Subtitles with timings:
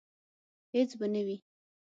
[0.75, 1.37] هیڅ به نه وي